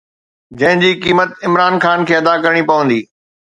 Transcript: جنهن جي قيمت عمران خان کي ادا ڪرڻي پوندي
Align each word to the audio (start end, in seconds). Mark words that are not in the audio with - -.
جنهن 0.61 0.79
جي 0.83 0.89
قيمت 1.03 1.37
عمران 1.49 1.79
خان 1.85 1.99
کي 2.09 2.19
ادا 2.23 2.35
ڪرڻي 2.43 2.63
پوندي 2.73 3.01